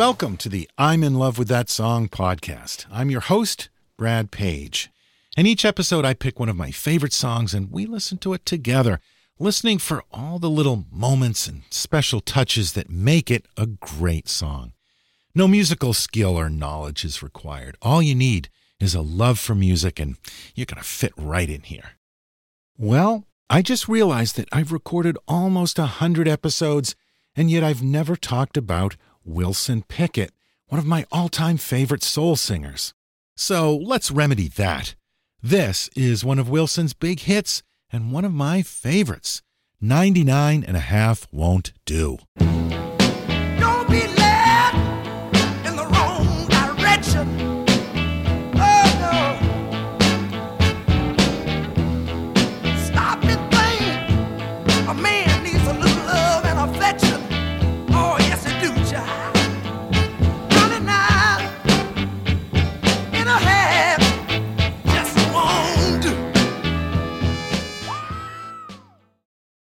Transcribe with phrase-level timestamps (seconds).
[0.00, 2.86] welcome to the I'm in Love with That Song podcast.
[2.90, 3.68] I'm your host,
[3.98, 4.88] Brad Page.
[5.36, 8.46] In each episode, I pick one of my favorite songs and we listen to it
[8.46, 8.98] together,
[9.38, 14.72] listening for all the little moments and special touches that make it a great song.
[15.34, 17.76] No musical skill or knowledge is required.
[17.82, 18.48] All you need
[18.80, 20.16] is a love for music, and
[20.54, 21.98] you're going to fit right in here.
[22.78, 26.94] Well, I just realized that I've recorded almost a hundred episodes,
[27.36, 30.32] and yet I've never talked about Wilson Pickett,
[30.66, 32.94] one of my all time favorite soul singers.
[33.36, 34.94] So let's remedy that.
[35.42, 37.62] This is one of Wilson's big hits
[37.92, 39.42] and one of my favorites
[39.80, 42.18] 99 and a half won't do.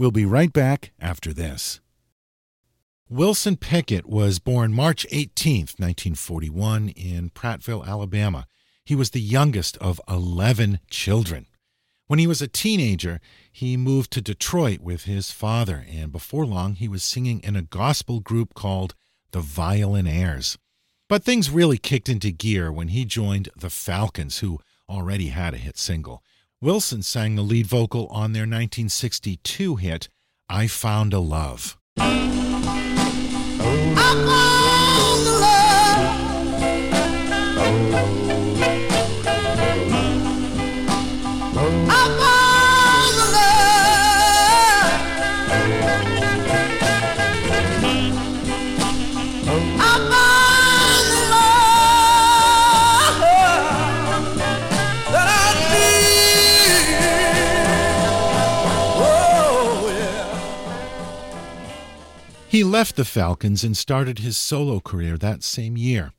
[0.00, 1.78] We'll be right back after this.
[3.10, 8.46] Wilson Pickett was born March 18, 1941, in Prattville, Alabama.
[8.82, 11.48] He was the youngest of 11 children.
[12.06, 13.20] When he was a teenager,
[13.52, 17.60] he moved to Detroit with his father, and before long, he was singing in a
[17.60, 18.94] gospel group called
[19.32, 20.56] the Violinaires.
[21.10, 25.58] But things really kicked into gear when he joined the Falcons, who already had a
[25.58, 26.22] hit single.
[26.62, 30.10] Wilson sang the lead vocal on their 1962 hit,
[30.50, 31.78] I Found a Love.
[33.62, 34.69] I
[62.60, 66.12] He left the Falcons and started his solo career that same year.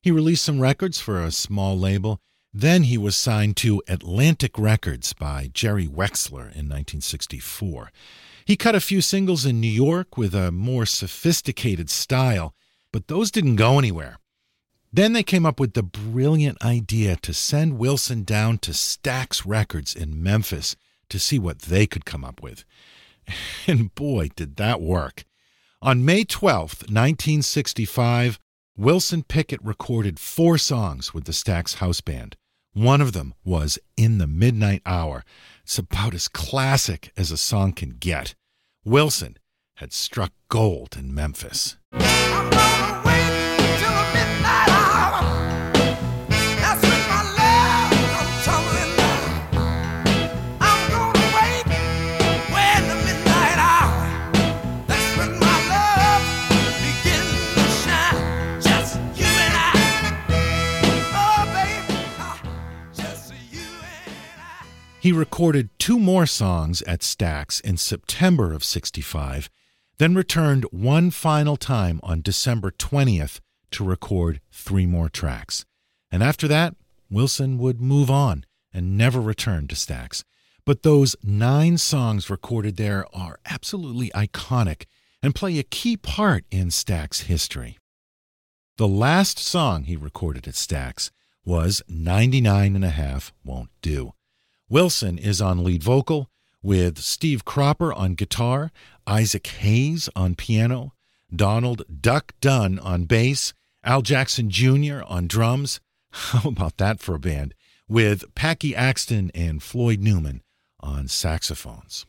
[0.00, 2.20] He released some records for a small label.
[2.54, 7.90] Then he was signed to Atlantic Records by Jerry Wexler in 1964.
[8.44, 12.54] He cut a few singles in New York with a more sophisticated style,
[12.92, 14.20] but those didn't go anywhere.
[14.92, 19.96] Then they came up with the brilliant idea to send Wilson down to Stax Records
[19.96, 20.76] in Memphis
[21.08, 22.64] to see what they could come up with.
[23.66, 25.24] And boy, did that work.
[25.84, 28.38] On May 12th, 1965,
[28.76, 32.36] Wilson Pickett recorded four songs with the Stax House Band.
[32.72, 35.24] One of them was In the Midnight Hour.
[35.64, 38.36] It's about as classic as a song can get.
[38.84, 39.38] Wilson
[39.78, 41.78] had struck gold in Memphis.
[65.02, 69.50] He recorded two more songs at Stax in September of 65,
[69.98, 73.40] then returned one final time on December 20th
[73.72, 75.64] to record three more tracks.
[76.12, 76.76] And after that,
[77.10, 80.22] Wilson would move on and never return to Stax.
[80.64, 84.84] But those nine songs recorded there are absolutely iconic
[85.20, 87.76] and play a key part in Stax history.
[88.76, 91.10] The last song he recorded at Stax
[91.44, 94.12] was 99 and a half Won't Do.
[94.72, 96.30] Wilson is on lead vocal
[96.62, 98.72] with Steve Cropper on guitar,
[99.06, 100.94] Isaac Hayes on piano,
[101.30, 103.52] Donald Duck Dunn on bass,
[103.84, 105.02] Al Jackson Jr.
[105.06, 105.78] on drums.
[106.12, 107.52] How about that for a band?
[107.86, 110.40] With Packy Axton and Floyd Newman
[110.80, 112.06] on saxophones.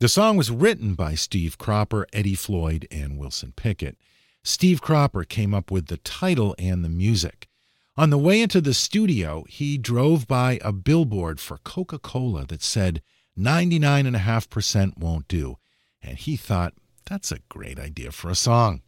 [0.00, 3.96] The song was written by Steve Cropper, Eddie Floyd, and Wilson Pickett.
[4.42, 7.46] Steve Cropper came up with the title and the music.
[7.94, 12.62] On the way into the studio, he drove by a billboard for Coca Cola that
[12.62, 13.02] said
[13.38, 15.58] 99.5% won't do,
[16.00, 16.72] and he thought,
[17.04, 18.80] that's a great idea for a song.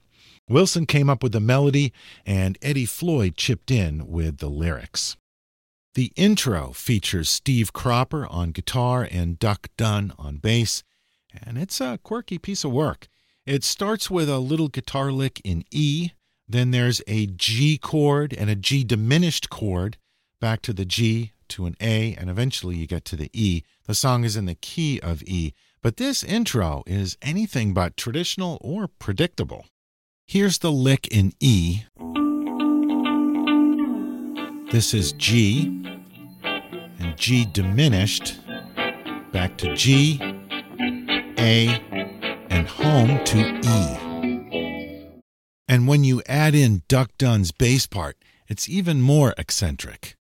[0.48, 1.92] Wilson came up with the melody,
[2.24, 5.16] and Eddie Floyd chipped in with the lyrics.
[5.94, 10.82] The intro features Steve Cropper on guitar and Duck Dunn on bass,
[11.32, 13.08] and it's a quirky piece of work.
[13.44, 16.12] It starts with a little guitar lick in E,
[16.48, 19.96] then there's a G chord and a G diminished chord,
[20.40, 23.62] back to the G, to an A, and eventually you get to the E.
[23.86, 28.58] The song is in the key of E, but this intro is anything but traditional
[28.60, 29.66] or predictable.
[30.26, 31.82] Here's the lick in E.
[34.70, 35.66] This is G
[36.98, 38.40] and G diminished
[39.32, 40.18] back to G,
[41.38, 41.68] A,
[42.48, 44.03] and home to E.
[45.66, 48.16] And when you add in Duck Dunn's bass part,
[48.48, 50.16] it's even more eccentric.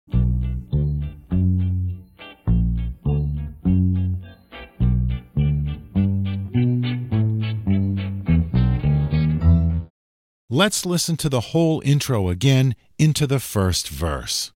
[10.51, 14.51] Let's listen to the whole intro again into the first verse.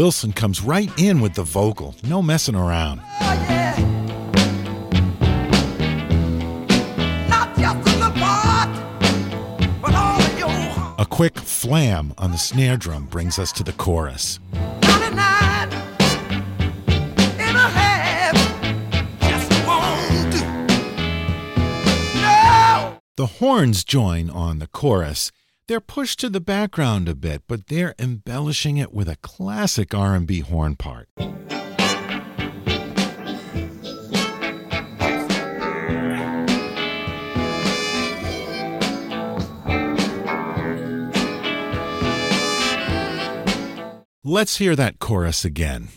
[0.00, 3.02] Wilson comes right in with the vocal, no messing around.
[10.98, 14.40] A quick flam on the snare drum brings us to the chorus.
[14.54, 15.18] 99
[17.38, 18.34] and a half
[19.20, 20.40] just won't do.
[22.22, 22.98] No.
[23.18, 25.30] The horns join on the chorus.
[25.70, 30.40] They're pushed to the background a bit, but they're embellishing it with a classic R&B
[30.40, 31.08] horn part.
[44.24, 45.90] Let's hear that chorus again.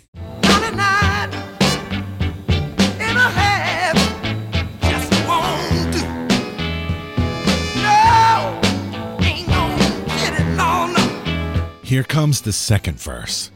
[11.83, 13.51] Here comes the second verse.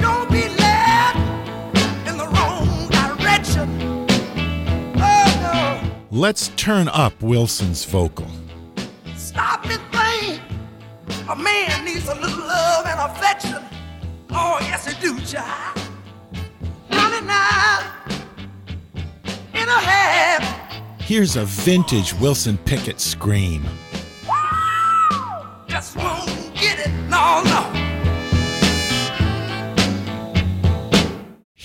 [0.00, 1.16] Don't be led
[2.06, 4.06] in the wrong direction.
[4.96, 8.28] Oh no, Let's turn up Wilson's vocal.
[9.16, 10.40] stop and think.
[11.30, 13.62] A man needs a little love and affection.
[14.30, 15.80] Oh yes, he do, child.
[16.90, 17.30] 99
[19.54, 20.44] and a half.
[21.00, 23.64] Here's a vintage Wilson Pickett scream.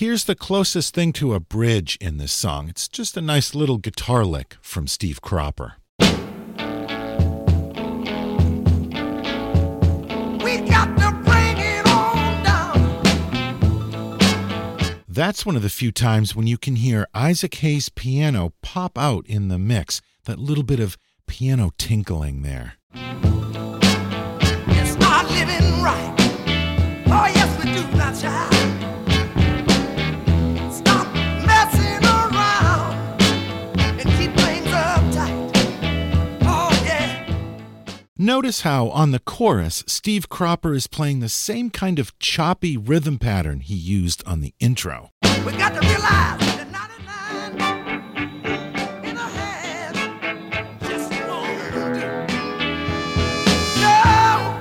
[0.00, 2.70] Here's the closest thing to a bridge in this song.
[2.70, 5.74] It's just a nice little guitar lick from Steve Cropper.
[5.98, 6.06] We
[10.64, 13.02] got to bring it on down.
[15.06, 19.26] That's one of the few times when you can hear Isaac Hayes' piano pop out
[19.26, 20.96] in the mix, that little bit of
[21.26, 22.76] piano tinkling there.
[22.94, 26.14] It's not living right.
[27.08, 27.82] Oh, yes, we do,
[38.22, 43.18] Notice how on the chorus, Steve Cropper is playing the same kind of choppy rhythm
[43.18, 45.12] pattern he used on the intro.
[45.46, 47.62] We got to realize that 99
[49.04, 49.94] and a half
[50.82, 52.10] just won't do.
[53.80, 54.60] No,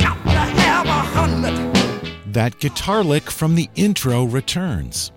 [0.00, 1.54] got to have a hundred.
[2.32, 5.12] That guitar lick from the intro returns.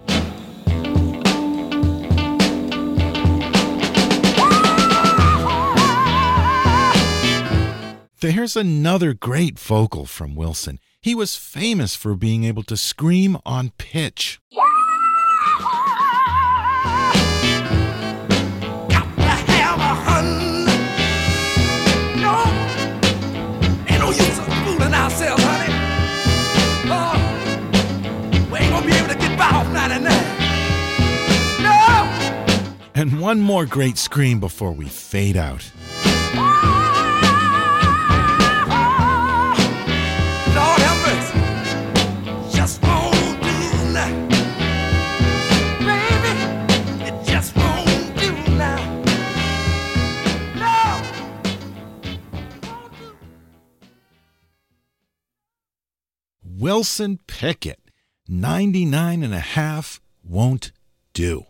[8.21, 10.77] There's another great vocal from Wilson.
[11.01, 14.39] He was famous for being able to scream on pitch.
[18.89, 20.67] Got to have a hundred.
[22.21, 22.45] No,
[23.89, 25.73] ain't no use of fooling ourselves, honey.
[26.93, 27.17] Oh,
[28.51, 30.13] we ain't gonna be able to get by off 99.
[31.63, 35.71] No, And one more great scream before we fade out.
[56.81, 57.91] Wilson Pickett,
[58.27, 60.71] 99 and a half won't
[61.13, 61.45] do.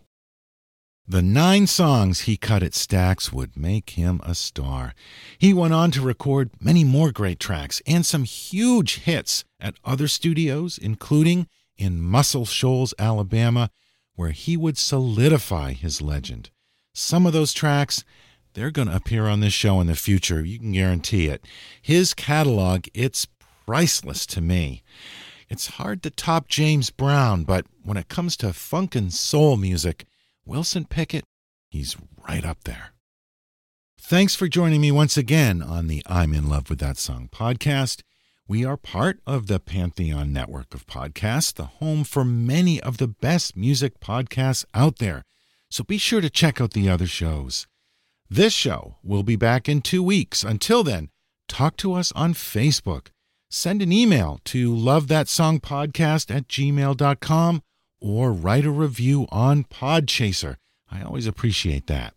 [1.08, 4.92] The nine songs he cut at Stax would make him a star.
[5.38, 10.06] He went on to record many more great tracks and some huge hits at other
[10.06, 11.46] studios, including
[11.78, 13.70] in Muscle Shoals, Alabama,
[14.14, 16.50] where he would solidify his legend.
[16.92, 18.04] Some of those tracks,
[18.52, 20.44] they're going to appear on this show in the future.
[20.44, 21.46] You can guarantee it.
[21.80, 23.26] His catalog, it's
[23.64, 24.82] priceless to me.
[25.52, 30.06] It's hard to top James Brown, but when it comes to funk and soul music,
[30.46, 31.26] Wilson Pickett,
[31.68, 31.94] he's
[32.26, 32.94] right up there.
[34.00, 38.00] Thanks for joining me once again on the I'm in love with that song podcast.
[38.48, 43.08] We are part of the Pantheon network of podcasts, the home for many of the
[43.08, 45.22] best music podcasts out there.
[45.68, 47.66] So be sure to check out the other shows.
[48.30, 50.44] This show will be back in two weeks.
[50.44, 51.10] Until then,
[51.46, 53.08] talk to us on Facebook.
[53.54, 57.62] Send an email to lovethatsongpodcast at gmail.com
[58.00, 60.56] or write a review on Podchaser.
[60.90, 62.14] I always appreciate that.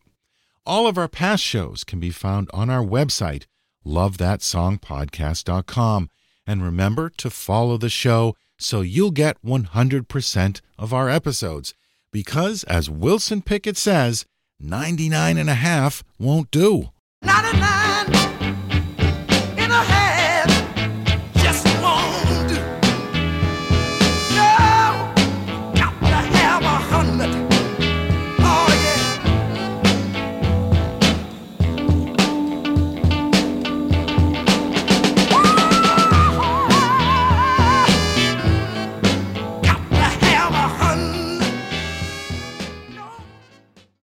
[0.66, 3.48] All of our past shows can be found on our website,
[3.86, 6.10] lovethatsongpodcast.com.
[6.48, 11.74] And remember to follow the show so you'll get 100% of our episodes.
[12.14, 14.26] Because, as Wilson Pickett says,
[14.62, 16.92] 99 and a half won't do.
[17.22, 18.25] 99